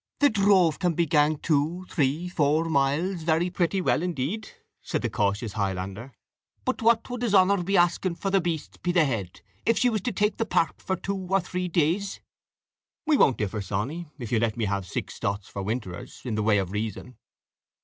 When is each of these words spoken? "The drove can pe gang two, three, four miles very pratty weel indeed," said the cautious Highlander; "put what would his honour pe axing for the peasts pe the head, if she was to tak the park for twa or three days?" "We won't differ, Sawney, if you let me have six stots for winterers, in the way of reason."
"The 0.19 0.31
drove 0.31 0.79
can 0.79 0.95
pe 0.95 1.05
gang 1.05 1.37
two, 1.37 1.85
three, 1.87 2.27
four 2.27 2.65
miles 2.65 3.21
very 3.21 3.51
pratty 3.51 3.81
weel 3.81 4.01
indeed," 4.01 4.49
said 4.81 5.03
the 5.03 5.11
cautious 5.11 5.53
Highlander; 5.53 6.11
"put 6.65 6.81
what 6.81 7.07
would 7.11 7.21
his 7.21 7.35
honour 7.35 7.63
pe 7.63 7.75
axing 7.75 8.15
for 8.15 8.31
the 8.31 8.41
peasts 8.41 8.77
pe 8.81 8.93
the 8.93 9.05
head, 9.05 9.41
if 9.63 9.77
she 9.77 9.91
was 9.91 10.01
to 10.01 10.11
tak 10.11 10.37
the 10.37 10.45
park 10.47 10.81
for 10.81 10.95
twa 10.95 11.27
or 11.29 11.39
three 11.39 11.67
days?" 11.67 12.19
"We 13.05 13.15
won't 13.15 13.37
differ, 13.37 13.61
Sawney, 13.61 14.07
if 14.17 14.31
you 14.31 14.39
let 14.39 14.57
me 14.57 14.65
have 14.65 14.87
six 14.87 15.13
stots 15.19 15.45
for 15.47 15.61
winterers, 15.61 16.25
in 16.25 16.33
the 16.33 16.41
way 16.41 16.57
of 16.57 16.71
reason." 16.71 17.17